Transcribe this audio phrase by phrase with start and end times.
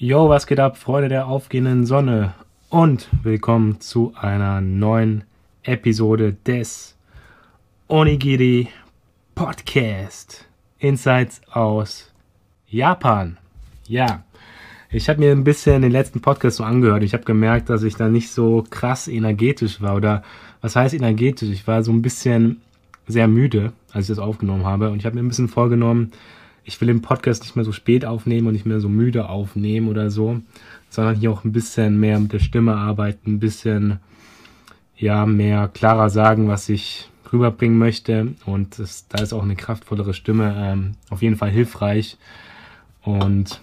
[0.00, 2.32] Yo, was geht ab, Freunde der aufgehenden Sonne?
[2.68, 5.24] Und willkommen zu einer neuen
[5.64, 6.96] Episode des
[7.88, 8.68] Onigiri
[9.34, 10.46] Podcast.
[10.78, 12.12] Insights aus
[12.68, 13.38] Japan.
[13.88, 14.22] Ja,
[14.88, 17.02] ich habe mir ein bisschen den letzten Podcast so angehört.
[17.02, 19.96] Ich habe gemerkt, dass ich da nicht so krass energetisch war.
[19.96, 20.22] Oder
[20.60, 21.48] was heißt energetisch?
[21.48, 22.60] Ich war so ein bisschen
[23.08, 24.90] sehr müde, als ich das aufgenommen habe.
[24.90, 26.12] Und ich habe mir ein bisschen vorgenommen,
[26.68, 29.88] ich will den Podcast nicht mehr so spät aufnehmen und nicht mehr so müde aufnehmen
[29.88, 30.42] oder so,
[30.90, 34.00] sondern hier auch ein bisschen mehr mit der Stimme arbeiten, ein bisschen
[34.94, 38.34] ja mehr klarer sagen, was ich rüberbringen möchte.
[38.44, 42.18] Und das, da ist auch eine kraftvollere Stimme ähm, auf jeden Fall hilfreich.
[43.02, 43.62] Und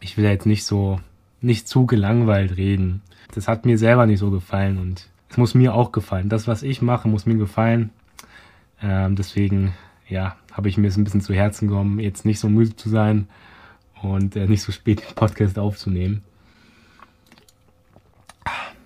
[0.00, 1.00] ich will jetzt nicht so
[1.40, 3.00] nicht zu gelangweilt reden.
[3.34, 6.28] Das hat mir selber nicht so gefallen und es muss mir auch gefallen.
[6.28, 7.88] Das, was ich mache, muss mir gefallen.
[8.82, 9.72] Ähm, deswegen
[10.12, 12.90] ja, habe ich mir es ein bisschen zu Herzen genommen, jetzt nicht so müde zu
[12.90, 13.28] sein
[14.02, 16.22] und äh, nicht so spät den Podcast aufzunehmen.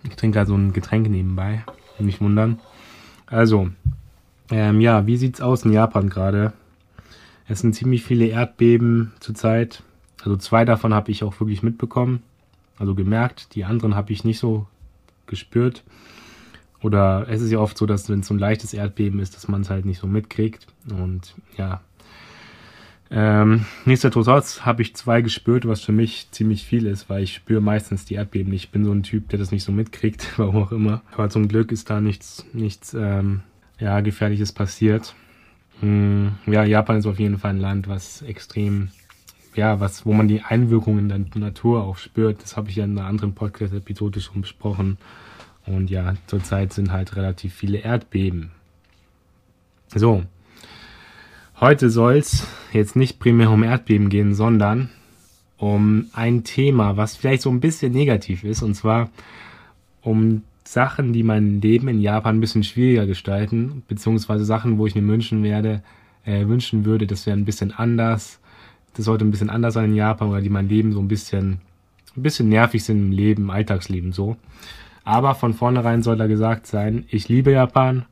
[0.04, 1.64] Ich trinke gerade so ein Getränk nebenbei,
[1.98, 2.60] nicht wundern.
[3.26, 3.70] Also,
[4.52, 6.52] ähm, ja, wie sieht's aus in Japan gerade?
[7.48, 9.82] Es sind ziemlich viele Erdbeben zurzeit.
[10.22, 12.22] Also zwei davon habe ich auch wirklich mitbekommen,
[12.78, 13.56] also gemerkt.
[13.56, 14.66] Die anderen habe ich nicht so
[15.26, 15.82] gespürt.
[16.86, 19.48] Oder es ist ja oft so, dass wenn es so ein leichtes Erdbeben ist, dass
[19.48, 20.68] man es halt nicht so mitkriegt.
[20.88, 21.80] Und ja.
[23.10, 27.60] Ähm, nichtsdestotrotz habe ich zwei gespürt, was für mich ziemlich viel ist, weil ich spüre
[27.60, 28.52] meistens die Erdbeben.
[28.52, 31.02] Ich bin so ein Typ, der das nicht so mitkriegt, warum auch immer.
[31.12, 33.40] Aber zum Glück ist da nichts, nichts ähm,
[33.80, 35.16] ja, Gefährliches passiert.
[35.80, 38.90] Hm, ja, Japan ist auf jeden Fall ein Land, was extrem,
[39.56, 42.44] ja, was, wo man die Einwirkungen der Natur auch spürt.
[42.44, 44.98] Das habe ich ja in einer anderen Podcast-Episode schon besprochen.
[45.66, 48.50] Und ja, zurzeit sind halt relativ viele Erdbeben.
[49.94, 50.22] So,
[51.60, 54.90] heute soll es jetzt nicht primär um Erdbeben gehen, sondern
[55.58, 59.10] um ein Thema, was vielleicht so ein bisschen negativ ist, und zwar
[60.02, 64.94] um Sachen, die mein Leben in Japan ein bisschen schwieriger gestalten, beziehungsweise Sachen, wo ich
[64.94, 65.82] mir wünschen werde,
[66.24, 68.40] äh, wünschen würde, das wäre ein bisschen anders,
[68.94, 71.60] das sollte ein bisschen anders sein in Japan oder die mein Leben so ein bisschen,
[72.16, 74.36] ein bisschen nervig sind im Leben, im Alltagsleben so.
[75.06, 78.06] Aber von vornherein soll da gesagt sein, ich liebe Japan,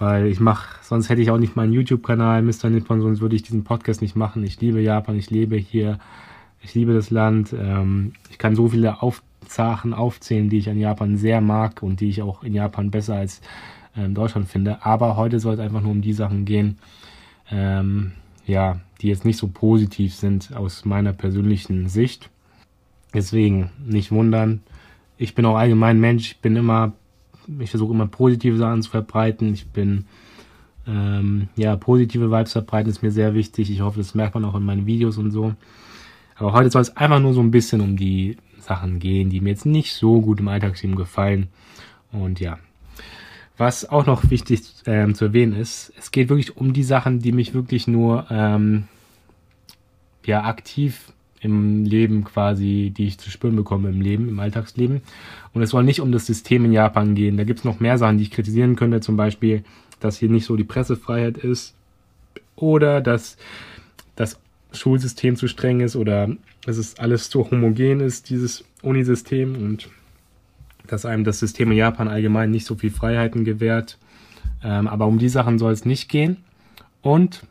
[0.00, 2.70] weil ich mache, sonst hätte ich auch nicht meinen YouTube-Kanal Mr.
[2.70, 4.42] Nippon, sonst würde ich diesen Podcast nicht machen.
[4.42, 6.00] Ich liebe Japan, ich lebe hier,
[6.60, 7.54] ich liebe das Land.
[7.56, 12.00] Ähm, ich kann so viele auf Sachen aufzählen, die ich an Japan sehr mag und
[12.00, 13.40] die ich auch in Japan besser als
[13.94, 14.84] in Deutschland finde.
[14.84, 16.78] Aber heute soll es einfach nur um die Sachen gehen,
[17.48, 18.10] ähm,
[18.44, 22.28] ja, die jetzt nicht so positiv sind aus meiner persönlichen Sicht.
[23.14, 24.62] Deswegen nicht wundern,
[25.18, 26.92] ich bin auch allgemein Mensch, ich bin immer,
[27.58, 29.52] ich versuche immer positive Sachen zu verbreiten.
[29.52, 30.06] Ich bin,
[30.86, 33.70] ähm, ja, positive Vibes verbreiten ist mir sehr wichtig.
[33.70, 35.54] Ich hoffe, das merkt man auch in meinen Videos und so.
[36.36, 39.50] Aber heute soll es einfach nur so ein bisschen um die Sachen gehen, die mir
[39.50, 41.48] jetzt nicht so gut im Alltagsleben gefallen.
[42.12, 42.58] Und ja,
[43.56, 47.32] was auch noch wichtig ähm, zu erwähnen ist, es geht wirklich um die Sachen, die
[47.32, 48.84] mich wirklich nur ähm,
[50.24, 55.02] ja aktiv im Leben quasi, die ich zu spüren bekomme im Leben, im Alltagsleben.
[55.52, 57.36] Und es soll nicht um das System in Japan gehen.
[57.36, 59.00] Da gibt es noch mehr Sachen, die ich kritisieren könnte.
[59.00, 59.62] Zum Beispiel,
[60.00, 61.74] dass hier nicht so die Pressefreiheit ist
[62.56, 63.36] oder dass
[64.16, 64.38] das
[64.72, 66.28] Schulsystem zu streng ist oder
[66.64, 69.88] dass es alles zu homogen ist, dieses Unisystem und
[70.86, 73.98] dass einem das System in Japan allgemein nicht so viel Freiheiten gewährt.
[74.62, 76.38] Ähm, aber um die Sachen soll es nicht gehen.
[77.00, 77.42] Und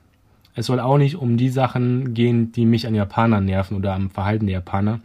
[0.57, 4.09] es soll auch nicht um die Sachen gehen, die mich an Japanern nerven oder am
[4.09, 4.99] Verhalten der Japaner,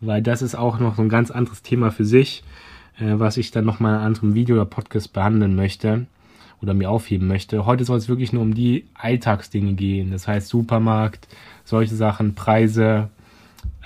[0.00, 2.44] weil das ist auch noch so ein ganz anderes Thema für sich,
[2.98, 6.06] äh, was ich dann noch mal in einem anderen Video oder Podcast behandeln möchte
[6.60, 7.64] oder mir aufheben möchte.
[7.64, 11.28] Heute soll es wirklich nur um die Alltagsdinge gehen, das heißt Supermarkt,
[11.64, 13.08] solche Sachen, Preise,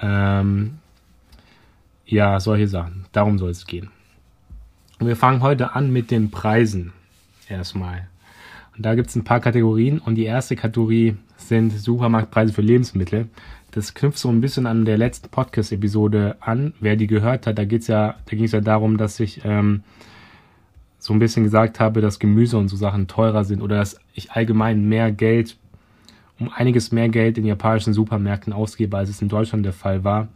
[0.03, 0.79] ähm,
[2.07, 3.07] ja, solche Sachen.
[3.13, 3.89] Darum soll es gehen.
[4.99, 6.93] Und wir fangen heute an mit den Preisen
[7.49, 8.09] erstmal.
[8.77, 13.29] Und da gibt es ein paar Kategorien und die erste Kategorie sind Supermarktpreise für Lebensmittel.
[13.71, 16.75] Das knüpft so ein bisschen an der letzten Podcast-Episode an.
[16.81, 19.83] Wer die gehört hat, da ja, da ging es ja darum, dass ich ähm,
[20.99, 24.33] so ein bisschen gesagt habe, dass Gemüse und so Sachen teurer sind oder dass ich
[24.33, 25.57] allgemein mehr Geld,
[26.39, 30.29] um einiges mehr Geld in japanischen Supermärkten ausgebe, als es in Deutschland der Fall war.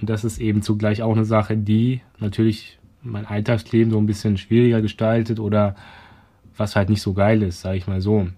[0.00, 4.36] Und das ist eben zugleich auch eine Sache, die natürlich mein Alltagsleben so ein bisschen
[4.36, 5.76] schwieriger gestaltet oder
[6.56, 8.28] was halt nicht so geil ist, sage ich mal so.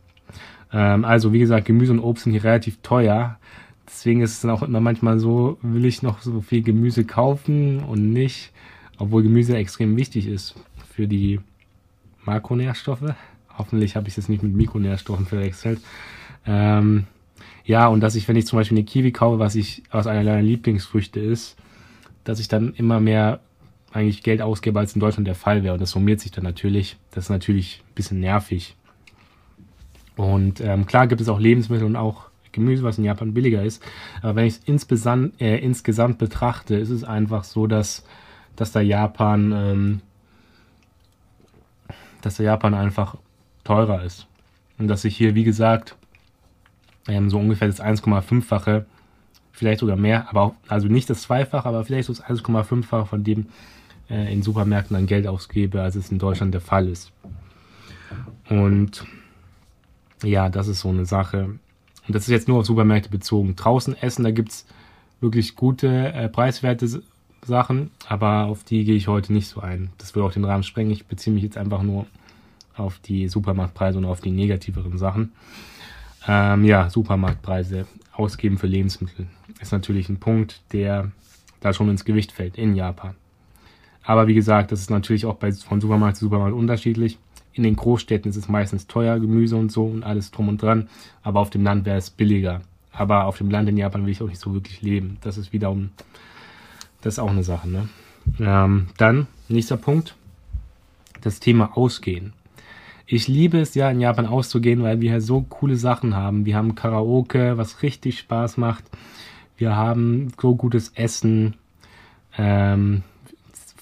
[0.73, 3.38] Ähm, also wie gesagt, Gemüse und Obst sind hier relativ teuer.
[3.87, 7.81] Deswegen ist es dann auch immer manchmal so, will ich noch so viel Gemüse kaufen
[7.81, 8.53] und nicht,
[8.99, 10.55] obwohl Gemüse extrem wichtig ist
[10.94, 11.41] für die
[12.25, 13.15] Makronährstoffe.
[13.56, 15.81] Hoffentlich habe ich es nicht mit Mikronährstoffen verwechselt.
[16.47, 17.06] Ähm,
[17.65, 20.25] Ja, und dass ich, wenn ich zum Beispiel eine Kiwi kaufe, was ich aus einer
[20.25, 21.56] meiner Lieblingsfrüchte ist,
[22.25, 23.41] dass ich dann immer mehr
[23.93, 25.75] eigentlich Geld ausgebe, als in Deutschland der Fall wäre.
[25.75, 26.96] Und das summiert sich dann natürlich.
[27.11, 28.76] Das ist natürlich ein bisschen nervig.
[30.17, 33.82] Und ähm, klar gibt es auch Lebensmittel und auch Gemüse, was in Japan billiger ist.
[34.20, 38.05] Aber wenn ich es insgesamt, äh, insgesamt betrachte, ist es einfach so, dass,
[38.56, 40.00] dass da Japan, ähm,
[42.20, 43.17] dass da Japan einfach
[43.64, 44.26] teurer ist.
[44.79, 45.96] Und dass ich hier, wie gesagt,
[47.06, 48.87] ähm, so ungefähr das 1,5-fache,
[49.52, 53.25] vielleicht sogar mehr, aber auch, also nicht das Zweifache, aber vielleicht so das 1,5-fache von
[53.25, 53.46] dem
[54.10, 57.12] äh, in Supermärkten an Geld ausgebe, als es in Deutschland der Fall ist.
[58.49, 59.05] Und
[60.22, 61.44] ja, das ist so eine Sache.
[61.44, 63.56] Und das ist jetzt nur auf Supermärkte bezogen.
[63.56, 64.66] Draußen essen, da gibt es
[65.20, 67.02] wirklich gute, äh, preiswerte
[67.44, 69.90] Sachen, aber auf die gehe ich heute nicht so ein.
[69.99, 70.90] Das würde auch den Rahmen sprengen.
[70.90, 72.06] Ich beziehe mich jetzt einfach nur
[72.76, 75.32] auf die Supermarktpreise und auf die negativeren Sachen.
[76.26, 79.26] Ähm, ja, Supermarktpreise ausgeben für Lebensmittel
[79.60, 81.10] ist natürlich ein Punkt, der
[81.60, 83.14] da schon ins Gewicht fällt in Japan.
[84.08, 87.19] Aber wie gesagt, das ist natürlich auch bei, von Supermarkt zu Supermarkt unterschiedlich.
[87.52, 90.88] In den Großstädten ist es meistens teuer, Gemüse und so und alles drum und dran.
[91.22, 92.62] Aber auf dem Land wäre es billiger.
[92.90, 95.19] Aber auf dem Land in Japan will ich auch nicht so wirklich leben.
[95.20, 95.90] Das ist wiederum,
[97.02, 97.69] das ist auch eine Sache.
[97.69, 97.90] Ne?
[98.40, 100.16] Ähm, dann, nächster Punkt,
[101.20, 102.32] das Thema Ausgehen.
[103.05, 106.46] Ich liebe es ja in Japan auszugehen, weil wir hier so coole Sachen haben.
[106.46, 108.84] Wir haben Karaoke, was richtig Spaß macht.
[109.58, 111.56] Wir haben so gutes Essen.
[112.38, 113.02] Ähm,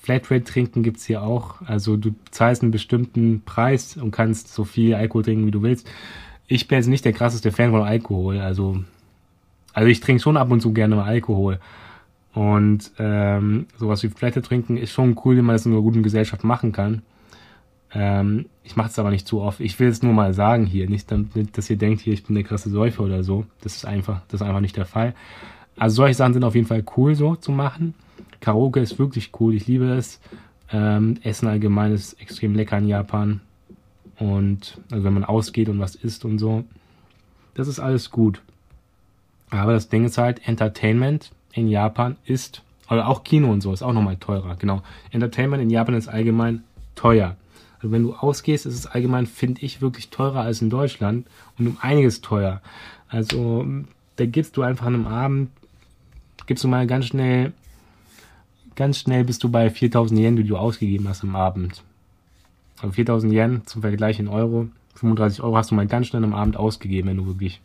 [0.07, 1.61] Flatrate trinken gibt es hier auch.
[1.67, 5.91] Also du zahlst einen bestimmten Preis und kannst so viel Alkohol trinken, wie du willst.
[6.47, 8.39] Ich bin jetzt nicht der krasseste Fan von Alkohol.
[8.39, 8.85] Also,
[9.73, 11.59] also ich trinke schon ab und zu gerne mal Alkohol.
[12.35, 16.05] Und ähm, sowas wie Flatrate trinken ist schon cool, wenn man das in einer guten
[16.05, 17.03] Gesellschaft machen kann.
[17.93, 19.59] Ähm, ich mache es aber nicht zu oft.
[19.59, 20.89] Ich will es nur mal sagen hier.
[20.89, 23.45] Nicht, damit, dass ihr denkt, hier, ich bin der krasse Säufer oder so.
[23.61, 25.15] Das ist einfach, das ist einfach nicht der Fall.
[25.79, 27.95] Also solche Sachen sind auf jeden Fall cool so zu machen.
[28.41, 30.21] Karaoke ist wirklich cool, ich liebe es.
[30.73, 33.41] Ähm, Essen allgemein ist extrem lecker in Japan.
[34.19, 36.65] Und also wenn man ausgeht und was isst und so,
[37.55, 38.41] das ist alles gut.
[39.51, 43.83] Aber das Ding ist halt, Entertainment in Japan ist, oder auch Kino und so, ist
[43.83, 44.57] auch nochmal teurer.
[44.57, 44.83] Genau.
[45.11, 46.65] Entertainment in Japan ist allgemein
[46.95, 47.37] teuer.
[47.77, 51.27] Also wenn du ausgehst, ist es allgemein, finde ich, wirklich teurer als in Deutschland
[51.59, 52.61] und um einiges teuer.
[53.09, 53.67] Also
[54.17, 55.51] da gibst du einfach an einem Abend,
[56.47, 57.53] gibst du mal ganz schnell
[58.77, 61.83] ganz schnell bist du bei 4000 Yen, die du ausgegeben hast am Abend.
[62.81, 64.69] Also 4000 Yen zum Vergleich in Euro.
[64.95, 67.61] 35 Euro hast du mal ganz schnell am Abend ausgegeben, wenn du wirklich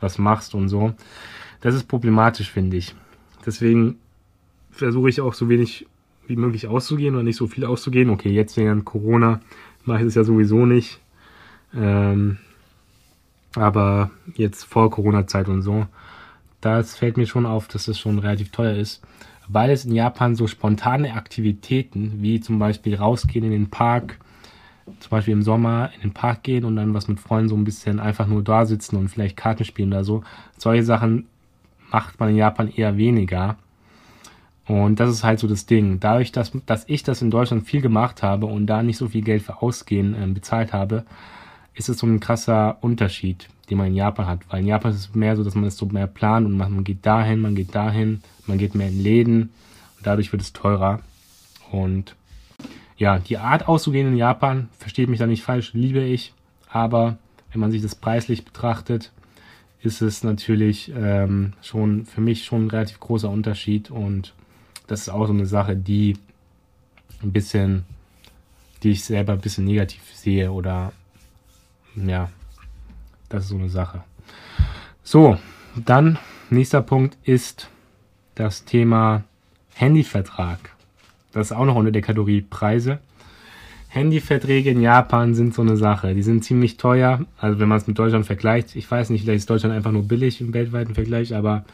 [0.00, 0.94] was machst und so.
[1.60, 2.94] Das ist problematisch, finde ich.
[3.44, 3.96] Deswegen
[4.70, 5.86] versuche ich auch so wenig
[6.26, 8.10] wie möglich auszugehen oder nicht so viel auszugehen.
[8.10, 9.40] Okay, jetzt während Corona
[9.84, 11.00] mache ich das ja sowieso nicht.
[11.74, 12.38] Ähm,
[13.54, 15.86] aber jetzt vor Corona-Zeit und so,
[16.62, 19.02] das fällt mir schon auf, dass das schon relativ teuer ist
[19.48, 24.18] weil es in Japan so spontane Aktivitäten wie zum Beispiel rausgehen in den Park,
[25.00, 27.64] zum Beispiel im Sommer in den Park gehen und dann was mit Freunden so ein
[27.64, 30.22] bisschen einfach nur da sitzen und vielleicht Karten spielen oder so.
[30.56, 31.26] Solche Sachen
[31.90, 33.56] macht man in Japan eher weniger.
[34.66, 35.98] Und das ist halt so das Ding.
[36.00, 39.22] Dadurch, dass, dass ich das in Deutschland viel gemacht habe und da nicht so viel
[39.22, 41.04] Geld für Ausgehen äh, bezahlt habe,
[41.74, 44.40] ist es so ein krasser Unterschied, den man in Japan hat.
[44.50, 46.84] Weil in Japan ist es mehr so, dass man es so mehr plant und man
[46.84, 49.42] geht dahin, man geht dahin, man geht mehr in Läden
[49.96, 51.00] und dadurch wird es teurer.
[51.70, 52.14] Und
[52.98, 56.34] ja, die Art auszugehen in Japan, versteht mich da nicht falsch, liebe ich.
[56.68, 57.16] Aber
[57.50, 59.10] wenn man sich das preislich betrachtet,
[59.80, 64.34] ist es natürlich ähm, schon für mich schon ein relativ großer Unterschied und
[64.86, 66.18] das ist auch so eine Sache, die
[67.22, 67.84] ein bisschen,
[68.82, 70.92] die ich selber ein bisschen negativ sehe oder
[71.96, 72.28] ja,
[73.32, 74.04] das ist so eine Sache.
[75.02, 75.38] So,
[75.74, 76.18] dann
[76.50, 77.68] nächster Punkt ist
[78.34, 79.24] das Thema
[79.74, 80.58] Handyvertrag.
[81.32, 82.98] Das ist auch noch unter der Kategorie Preise.
[83.88, 86.14] Handyverträge in Japan sind so eine Sache.
[86.14, 87.24] Die sind ziemlich teuer.
[87.38, 90.06] Also wenn man es mit Deutschland vergleicht, ich weiß nicht, vielleicht ist Deutschland einfach nur
[90.06, 91.64] billig im weltweiten Vergleich, aber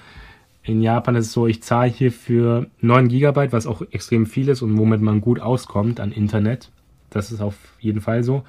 [0.62, 4.48] in Japan ist es so, ich zahle hier für 9 GB, was auch extrem viel
[4.48, 6.70] ist und womit man gut auskommt an Internet.
[7.10, 8.44] Das ist auf jeden Fall so.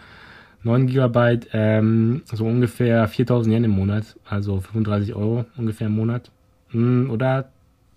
[0.63, 6.31] 9 GB, ähm, so ungefähr 4000 Yen im Monat, also 35 Euro ungefähr im Monat.
[6.69, 7.49] Hm, oder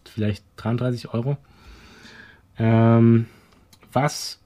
[0.05, 1.37] vielleicht 33 Euro.
[2.59, 3.27] Ähm,
[3.93, 4.41] was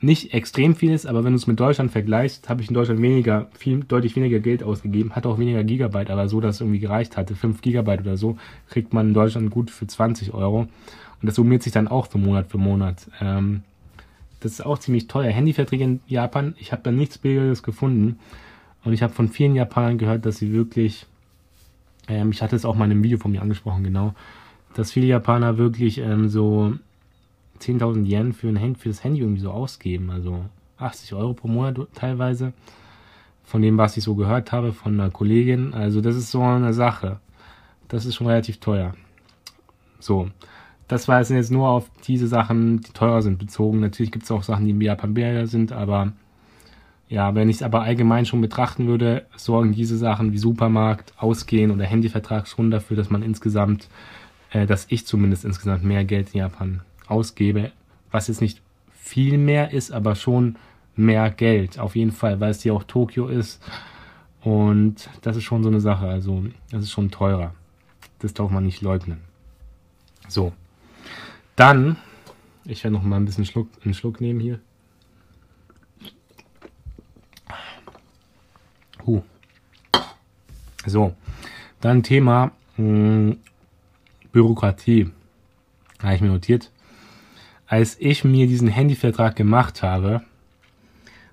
[0.00, 3.02] nicht extrem viel ist, aber wenn du es mit Deutschland vergleichst, habe ich in Deutschland
[3.02, 6.78] weniger, viel, deutlich weniger Geld ausgegeben, hatte auch weniger Gigabyte, aber so, dass es irgendwie
[6.78, 7.34] gereicht hatte.
[7.34, 10.60] 5 Gigabyte oder so kriegt man in Deutschland gut für 20 Euro.
[10.60, 13.10] Und das summiert sich dann auch für Monat für Monat.
[13.20, 13.62] Ähm,
[14.40, 15.30] das ist auch ziemlich teuer.
[15.30, 18.18] Handyverträge in Japan, ich habe da nichts Billigeres gefunden.
[18.84, 21.06] Und ich habe von vielen Japanern gehört, dass sie wirklich
[22.08, 24.14] ähm, ich hatte es auch mal in einem Video von mir angesprochen, genau,
[24.74, 26.74] dass viele Japaner wirklich ähm, so
[27.60, 30.10] 10.000 Yen für, ein Hand, für das Handy irgendwie so ausgeben.
[30.10, 30.44] Also
[30.78, 32.52] 80 Euro pro Monat teilweise.
[33.44, 35.72] Von dem, was ich so gehört habe von einer Kollegin.
[35.74, 37.18] Also das ist so eine Sache.
[37.88, 38.94] Das ist schon relativ teuer.
[39.98, 40.30] So.
[40.88, 43.80] Das war jetzt nur auf diese Sachen, die teurer sind, bezogen.
[43.80, 46.12] Natürlich gibt es auch Sachen, die im Japan billiger sind, aber
[47.08, 51.70] ja, wenn ich es aber allgemein schon betrachten würde, sorgen diese Sachen wie Supermarkt, Ausgehen
[51.70, 53.88] oder Handyvertrag schon dafür, dass man insgesamt,
[54.50, 57.72] äh, dass ich zumindest insgesamt mehr Geld in Japan ausgebe,
[58.10, 58.60] was jetzt nicht
[58.92, 60.56] viel mehr ist, aber schon
[60.96, 63.62] mehr Geld, auf jeden Fall, weil es hier auch Tokio ist.
[64.42, 67.54] Und das ist schon so eine Sache, also das ist schon teurer.
[68.18, 69.20] Das darf man nicht leugnen.
[70.28, 70.52] So,
[71.58, 71.96] dann,
[72.64, 74.60] ich werde noch mal ein bisschen Schluck, einen Schluck nehmen hier.
[79.04, 79.22] Huh.
[80.86, 81.14] So,
[81.80, 83.38] dann Thema mh, hm,
[84.32, 85.10] Bürokratie.
[86.02, 86.70] Habe ich mir notiert.
[87.66, 90.22] Als ich mir diesen Handyvertrag gemacht habe,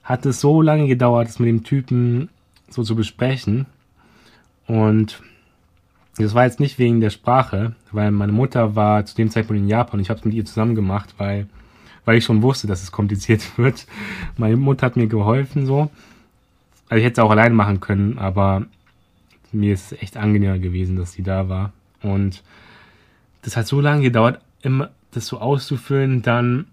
[0.04, 2.30] hat es so lange gedauert, das mit dem Typen
[2.70, 3.68] so zu besprechen.
[4.68, 5.22] Und
[6.18, 9.68] das war jetzt nicht wegen der Sprache, weil meine Mutter war zu dem Zeitpunkt in
[9.68, 11.48] Japan und ich habe es mit ihr zusammen gemacht, weil,
[12.06, 13.86] weil ich schon wusste, dass es kompliziert wird.
[14.38, 15.90] Meine Mutter hat mir geholfen so.
[16.88, 18.66] Also ich hätte es auch alleine machen können, aber
[19.52, 21.74] mir ist es echt angenehmer gewesen, dass sie da war.
[22.02, 22.44] Und
[23.42, 26.68] das hat so lange gedauert, immer das so auszufüllen, dann,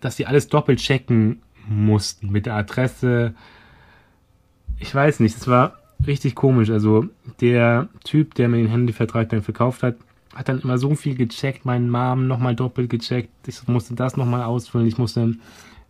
[0.00, 3.34] dass sie alles doppelt checken mussten mit der Adresse.
[4.78, 6.70] Ich weiß nicht, es war richtig komisch.
[6.70, 7.06] Also
[7.40, 9.96] der Typ, der mir den Handyvertrag dann verkauft hat,
[10.34, 13.30] hat dann immer so viel gecheckt, meinen Mom nochmal doppelt gecheckt.
[13.46, 14.86] Ich musste das nochmal ausfüllen.
[14.86, 15.34] Ich musste,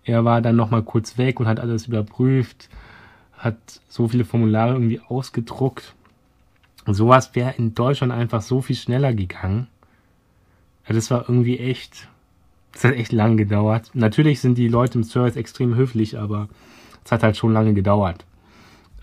[0.05, 2.69] er war dann nochmal kurz weg und hat alles überprüft,
[3.33, 3.57] hat
[3.89, 5.95] so viele Formulare irgendwie ausgedruckt.
[6.87, 9.69] Und sowas wäre in Deutschland einfach so viel schneller gegangen.
[10.87, 12.09] Ja, das war irgendwie echt,
[12.73, 13.91] das hat echt lang gedauert.
[13.95, 16.49] Natürlich sind die Leute im Service extrem höflich, aber
[17.03, 18.27] es hat halt schon lange gedauert.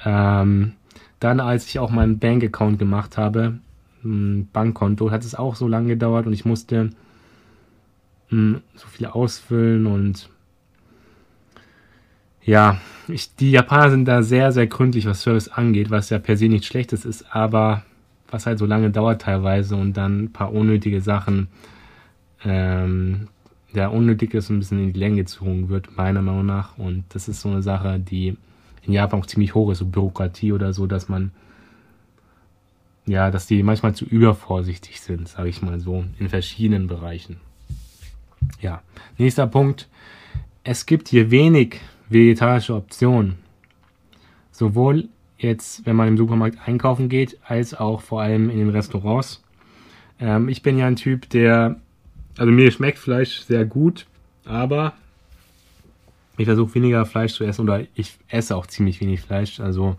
[0.06, 0.74] Ähm,
[1.22, 3.60] dann, als ich auch meinen Bankaccount gemacht habe,
[4.04, 6.90] ein Bankkonto, hat es auch so lange gedauert und ich musste
[8.30, 10.30] hm, so viel ausfüllen und
[12.44, 16.38] ja, ich, die Japaner sind da sehr, sehr gründlich, was Service angeht, was ja per
[16.38, 17.84] se nichts Schlechtes ist, aber
[18.32, 21.50] was halt so lange dauert teilweise und dann ein paar unnötige Sachen,
[22.44, 23.28] ähm,
[23.74, 26.78] ja, unnötig ist ein bisschen in die Länge gezogen wird, meiner Meinung nach.
[26.80, 28.38] Und das ist so eine Sache, die
[28.83, 31.31] in Japan auch ziemlich hoch ist, so Bürokratie oder so, dass man,
[33.05, 37.38] ja, dass die manchmal zu übervorsichtig sind, sage ich mal so, in verschiedenen Bereichen.
[38.59, 38.81] Ja,
[39.17, 39.88] nächster Punkt.
[40.63, 43.38] Es gibt hier wenig vegetarische Optionen.
[44.51, 49.43] Sowohl jetzt, wenn man im Supermarkt einkaufen geht, als auch vor allem in den Restaurants.
[50.19, 51.79] Ähm, ich bin ja ein Typ, der,
[52.38, 54.05] also mir schmeckt Fleisch sehr gut,
[54.45, 54.93] aber
[56.41, 59.60] ich versuche weniger Fleisch zu essen oder ich esse auch ziemlich wenig Fleisch.
[59.60, 59.98] Also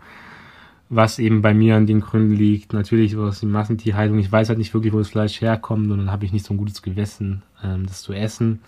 [0.89, 4.19] was eben bei mir an den Gründen liegt, natürlich was die Massentierhaltung.
[4.19, 6.53] Ich weiß halt nicht wirklich, wo das Fleisch herkommt und dann habe ich nicht so
[6.53, 8.61] ein gutes Gewissen, ähm, das zu essen.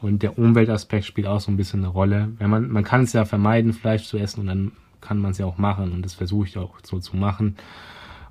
[0.00, 2.28] Und der Umweltaspekt spielt auch so ein bisschen eine Rolle.
[2.38, 5.38] Wenn man, man kann es ja vermeiden, Fleisch zu essen und dann kann man es
[5.38, 7.56] ja auch machen und das versuche ich auch so zu machen.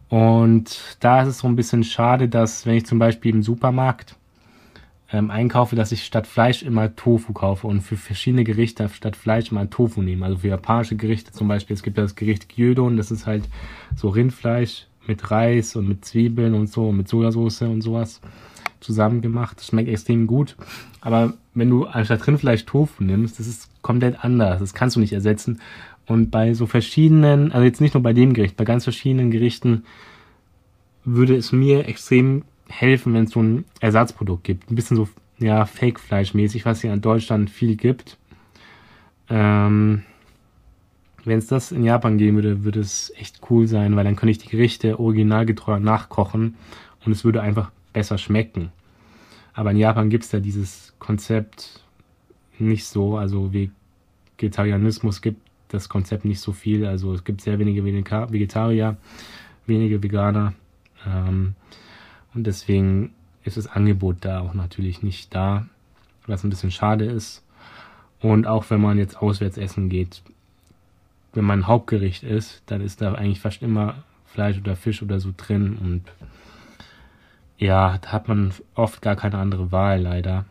[0.10, 4.16] Und da ist es so ein bisschen schade, dass wenn ich zum Beispiel im Supermarkt
[5.14, 9.52] ähm, einkaufe, dass ich statt Fleisch immer Tofu kaufe und für verschiedene Gerichte statt Fleisch
[9.52, 10.26] immer Tofu nehme.
[10.26, 13.44] Also für japanische Gerichte zum Beispiel, es gibt das Gericht Gyudon, das ist halt
[13.96, 18.22] so Rindfleisch mit Reis und mit Zwiebeln und so, mit Sojasauce und sowas
[18.80, 19.58] zusammen gemacht.
[19.58, 20.56] Das schmeckt extrem gut.
[21.00, 24.60] Aber wenn du anstatt Rindfleisch Tofu nimmst, das ist komplett anders.
[24.60, 25.62] Das kannst du nicht ersetzen.
[26.08, 29.84] Und bei so verschiedenen, also jetzt nicht nur bei dem Gericht, bei ganz verschiedenen Gerichten
[31.06, 32.44] würde es mir extrem
[32.80, 34.70] helfen, wenn es so ein Ersatzprodukt gibt.
[34.72, 35.08] Ein bisschen so,
[35.40, 38.18] ja, Fake-Fleisch-mäßig, was hier in Deutschland viel gibt.
[39.30, 40.04] Ähm,
[41.24, 44.32] wenn es das in Japan geben würde, würde es echt cool sein, weil dann könnte
[44.32, 46.56] ich die Gerichte originalgetreu nachkochen
[47.06, 48.72] und es würde einfach besser schmecken.
[49.54, 51.82] Aber in Japan gibt es ja dieses Konzept
[52.60, 53.18] nicht so.
[53.18, 56.86] Also Vegetarianismus gibt das Konzept nicht so viel.
[56.86, 58.98] Also es gibt sehr wenige Vegetarier,
[59.66, 60.54] wenige Veganer.
[61.06, 61.56] Ähm,
[62.34, 63.14] und deswegen
[63.44, 65.66] ist das Angebot da auch natürlich nicht da,
[66.28, 67.44] was ein bisschen schade ist.
[68.20, 70.22] Und auch wenn man jetzt auswärts essen geht,
[71.34, 75.34] wenn man Hauptgericht ist, dann ist da eigentlich fast immer Fleisch oder Fisch oder so
[75.36, 76.04] drin und
[77.58, 80.46] ja, da hat man oft gar keine andere Wahl leider.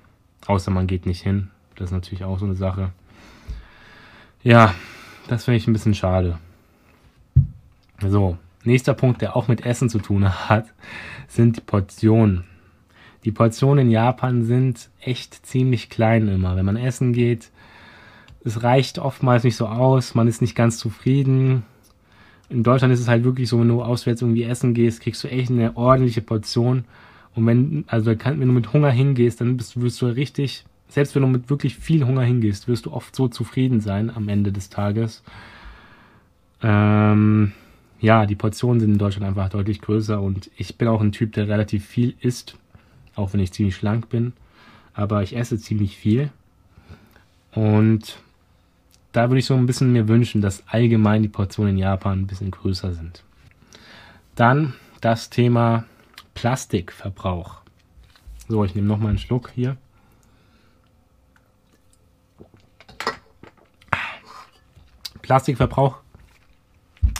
[0.46, 1.50] Außer man geht nicht hin.
[1.76, 2.90] Das ist natürlich auch so eine Sache.
[4.42, 4.74] Ja,
[5.28, 6.38] das finde ich ein bisschen schade.
[8.00, 10.66] So, nächster Punkt, der auch mit Essen zu tun hat,
[11.28, 12.44] sind die Portionen.
[13.24, 16.56] Die Portionen in Japan sind echt ziemlich klein immer.
[16.56, 17.50] Wenn man essen geht,
[18.44, 21.62] es reicht oftmals nicht so aus, man ist nicht ganz zufrieden.
[22.48, 25.28] In Deutschland ist es halt wirklich so, wenn du auswärts irgendwie essen gehst, kriegst du
[25.28, 26.84] echt eine ordentliche Portion.
[27.34, 31.22] Und wenn, also wenn du mit Hunger hingehst, dann bist, wirst du richtig, selbst wenn
[31.22, 34.68] du mit wirklich viel Hunger hingehst, wirst du oft so zufrieden sein am Ende des
[34.68, 35.22] Tages.
[36.62, 37.52] Ähm,
[38.02, 41.32] ja, die Portionen sind in Deutschland einfach deutlich größer und ich bin auch ein Typ,
[41.34, 42.58] der relativ viel isst,
[43.14, 44.32] auch wenn ich ziemlich schlank bin.
[44.92, 46.30] Aber ich esse ziemlich viel.
[47.52, 48.18] Und
[49.12, 52.26] da würde ich so ein bisschen mir wünschen, dass allgemein die Portionen in Japan ein
[52.26, 53.22] bisschen größer sind.
[54.34, 55.84] Dann das Thema
[56.34, 57.60] Plastikverbrauch.
[58.48, 59.76] So, ich nehme nochmal einen Schluck hier.
[65.22, 66.01] Plastikverbrauch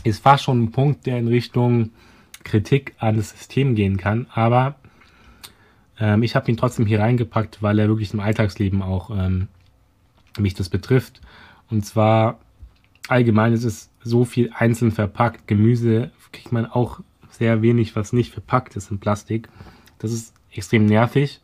[0.05, 1.91] ist fast schon ein Punkt, der in Richtung
[2.45, 4.77] Kritik an das System gehen kann, aber
[5.99, 9.49] ähm, ich habe ihn trotzdem hier reingepackt, weil er wirklich im Alltagsleben auch ähm,
[10.39, 11.21] mich das betrifft.
[11.71, 12.41] Und zwar
[13.09, 15.47] allgemein ist es so viel einzeln verpackt.
[15.47, 19.49] Gemüse kriegt man auch sehr wenig, was nicht verpackt ist in Plastik.
[19.99, 21.41] Das ist extrem nervig,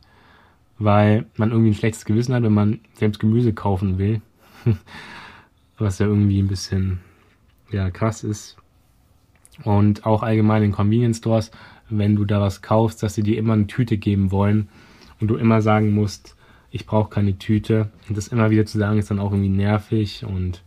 [0.77, 4.21] weil man irgendwie ein schlechtes Gewissen hat, wenn man selbst Gemüse kaufen will.
[5.77, 6.99] was ja irgendwie ein bisschen
[7.71, 8.57] ja, krass ist.
[9.63, 11.51] Und auch allgemein in Convenience Stores,
[11.89, 14.69] wenn du da was kaufst, dass sie dir immer eine Tüte geben wollen
[15.19, 16.35] und du immer sagen musst,
[16.71, 17.89] ich brauche keine Tüte.
[18.07, 20.61] Und das immer wieder zu sagen, ist dann auch irgendwie nervig und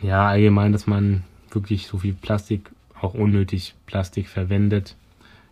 [0.00, 2.70] ja, allgemein, dass man wirklich so viel Plastik,
[3.00, 4.96] auch unnötig Plastik verwendet,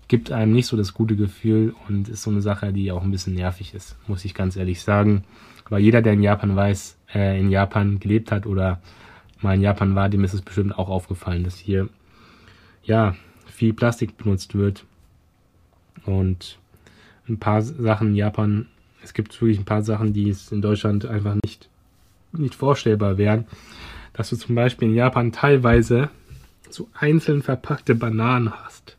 [0.08, 3.10] gibt einem nicht so das gute Gefühl und ist so eine Sache, die auch ein
[3.10, 5.24] bisschen nervig ist, muss ich ganz ehrlich sagen.
[5.64, 8.80] Aber jeder, der in Japan weiß, äh, in Japan gelebt hat oder
[9.42, 11.88] mal in Japan war, dem ist es bestimmt auch aufgefallen, dass hier
[12.82, 13.14] ja
[13.46, 14.84] viel Plastik benutzt wird
[16.04, 16.58] und
[17.28, 18.66] ein paar Sachen in Japan,
[19.02, 21.68] es gibt wirklich ein paar Sachen, die es in Deutschland einfach nicht,
[22.32, 23.46] nicht vorstellbar wären,
[24.12, 26.10] dass du zum Beispiel in Japan teilweise
[26.68, 28.96] so einzeln verpackte Bananen hast.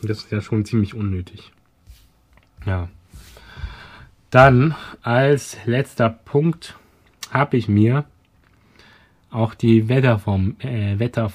[0.00, 1.52] Und das ist ja schon ziemlich unnötig.
[2.64, 2.88] Ja.
[4.30, 6.76] Dann als letzter Punkt
[7.30, 8.04] habe ich mir
[9.30, 11.32] auch die Wetterform, äh, Wetter,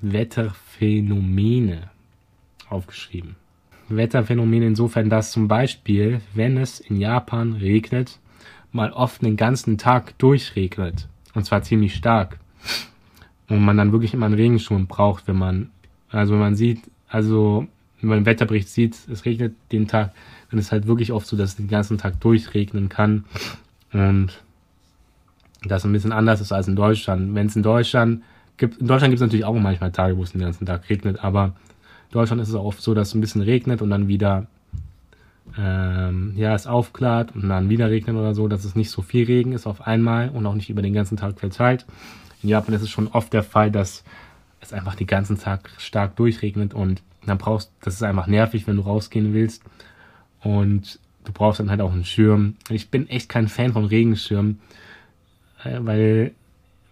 [0.00, 1.90] Wetterphänomene
[2.68, 3.36] aufgeschrieben.
[3.88, 8.18] Wetterphänomene insofern, dass zum Beispiel, wenn es in Japan regnet,
[8.72, 11.08] mal oft den ganzen Tag durchregnet.
[11.34, 12.38] Und zwar ziemlich stark.
[13.48, 15.70] Und man dann wirklich immer einen Regenschirm braucht, wenn man,
[16.08, 17.66] also wenn man sieht, also
[18.00, 20.12] wenn man im Wetterbericht sieht, es regnet den Tag,
[20.50, 23.24] dann ist halt wirklich oft so, dass es den ganzen Tag durchregnen kann.
[23.92, 24.43] Und
[25.66, 27.34] das ein bisschen anders ist als in Deutschland.
[27.34, 28.22] Wenn es in Deutschland
[28.56, 31.22] gibt, in Deutschland gibt es natürlich auch manchmal Tage, wo es den ganzen Tag regnet,
[31.22, 34.46] aber in Deutschland ist es oft so, dass es ein bisschen regnet und dann wieder
[35.58, 39.26] ähm, ja, es aufklart und dann wieder regnet oder so, dass es nicht so viel
[39.26, 41.86] Regen ist auf einmal und auch nicht über den ganzen Tag verteilt.
[42.42, 44.04] In Japan ist es schon oft der Fall, dass
[44.60, 48.76] es einfach den ganzen Tag stark durchregnet und dann brauchst, das ist einfach nervig, wenn
[48.76, 49.62] du rausgehen willst
[50.42, 52.56] und du brauchst dann halt auch einen Schirm.
[52.68, 54.60] Ich bin echt kein Fan von Regenschirmen,
[55.64, 56.32] weil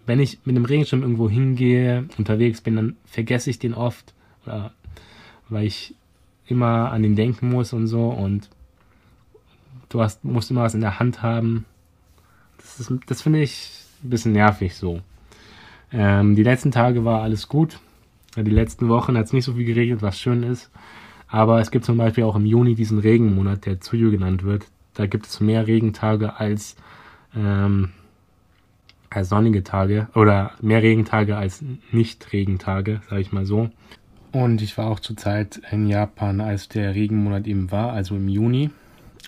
[0.05, 4.13] wenn ich mit einem Regenschirm irgendwo hingehe, unterwegs bin, dann vergesse ich den oft,
[4.45, 4.71] oder
[5.49, 5.95] weil ich
[6.47, 8.49] immer an den denken muss und so und
[9.89, 11.65] du hast, musst immer was in der Hand haben.
[12.57, 13.71] Das, das finde ich
[14.03, 15.01] ein bisschen nervig so.
[15.91, 17.79] Ähm, die letzten Tage war alles gut.
[18.35, 20.71] Die letzten Wochen hat es nicht so viel geregnet, was schön ist.
[21.27, 24.65] Aber es gibt zum Beispiel auch im Juni diesen Regenmonat, der Tsuyu genannt wird.
[24.95, 26.75] Da gibt es mehr Regentage als
[27.35, 28.02] ähm, als
[29.21, 33.69] sonnige Tage oder mehr Regentage als Nicht-Regentage, sage ich mal so.
[34.31, 38.27] Und ich war auch zur Zeit in Japan, als der Regenmonat eben war, also im
[38.27, 38.71] Juni.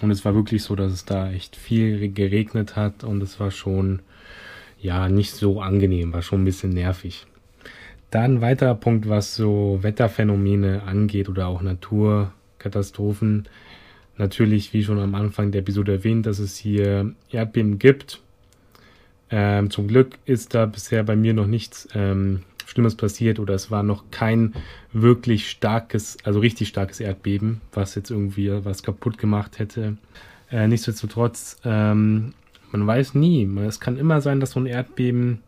[0.02, 3.52] Und es war wirklich so, dass es da echt viel geregnet hat und es war
[3.52, 4.00] schon,
[4.80, 7.28] ja, nicht so angenehm, war schon ein bisschen nervig.
[8.10, 13.48] Dann weiterer Punkt, was so Wetterphänomene angeht oder auch Naturkatastrophen.
[14.18, 18.22] Natürlich, wie schon am Anfang der Episode erwähnt, dass es hier Erdbeben gibt
[19.30, 23.72] ähm, zum Glück ist da bisher bei mir noch nichts ähm, Schlimmes passiert oder es
[23.72, 24.54] war noch kein
[24.92, 29.98] wirklich starkes, also richtig starkes Erdbeben, was jetzt irgendwie was kaputt gemacht hätte.
[30.52, 32.34] Äh, nichtsdestotrotz, ähm,
[32.72, 33.46] man weiß nie.
[33.60, 35.42] Es kann immer sein, dass so ein Erdbeben,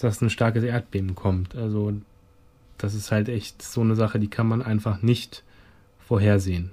[0.00, 1.54] dass ein starkes Erdbeben kommt.
[1.54, 1.92] Also
[2.78, 5.42] das ist halt echt so eine Sache, die kann man einfach nicht
[5.98, 6.70] vorhersehen.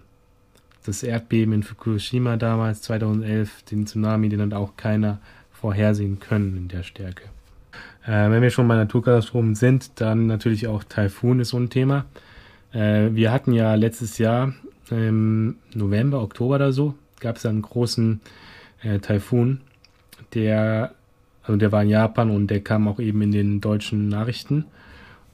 [0.85, 5.19] Das Erdbeben in Fukushima damals, 2011, den Tsunami, den hat auch keiner
[5.61, 7.23] vorhersehen können in der Stärke.
[8.05, 12.05] Äh, wenn wir schon bei Naturkatastrophen sind, dann natürlich auch Taifun ist so ein Thema.
[12.73, 14.53] Äh, wir hatten ja letztes Jahr
[14.89, 18.19] im November, Oktober oder so, gab es einen großen
[18.81, 19.61] äh, Taifun,
[20.33, 20.93] der,
[21.43, 24.65] also der war in Japan und der kam auch eben in den deutschen Nachrichten.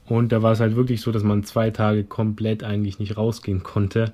[0.06, 3.62] Und da war es halt wirklich so, dass man zwei Tage komplett eigentlich nicht rausgehen
[3.62, 4.12] konnte.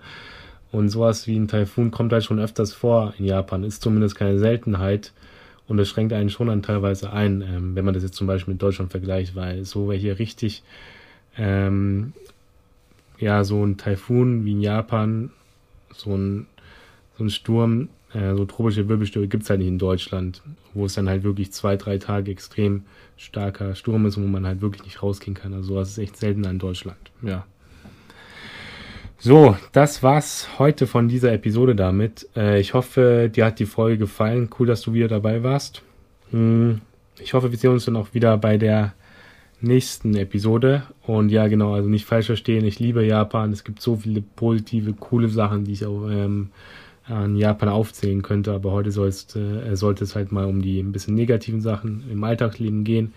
[0.72, 4.40] Und sowas wie ein Taifun kommt halt schon öfters vor in Japan, ist zumindest keine
[4.40, 5.12] Seltenheit.
[5.66, 8.55] Und das schränkt einen schon dann teilweise ein, ähm, wenn man das jetzt zum Beispiel
[8.55, 10.62] mit Deutschland vergleicht, weil so wäre hier richtig,
[11.38, 12.12] ähm,
[13.18, 15.31] ja, so ein Taifun wie in Japan,
[15.92, 16.46] so ein,
[17.16, 20.42] so ein Sturm, äh, so tropische Wirbelstürme gibt es halt nicht in Deutschland,
[20.74, 22.83] wo es dann halt wirklich zwei, drei Tage extrem
[23.16, 25.55] starker Sturm ist und wo man halt wirklich nicht rausgehen kann.
[25.55, 27.46] Also sowas ist echt seltener in Deutschland, ja.
[29.18, 32.29] So, das war's heute von dieser Episode damit.
[32.37, 34.50] Äh, ich hoffe, dir hat die Folge gefallen.
[34.59, 35.83] Cool, dass du wieder dabei warst.
[36.31, 36.81] Hm,
[37.18, 38.92] ich hoffe, wir sehen uns dann auch wieder bei der
[39.61, 40.83] nächsten Episode.
[41.07, 42.64] Und ja, genau, also nicht falsch verstehen.
[42.64, 43.53] Ich liebe Japan.
[43.53, 46.50] Es gibt so viele positive, coole Sachen, die ich auch ähm,
[47.07, 48.53] an Japan aufzählen könnte.
[48.53, 52.85] Aber heute äh, sollte es halt mal um die ein bisschen negativen Sachen im Alltagsleben
[52.85, 53.14] gehen.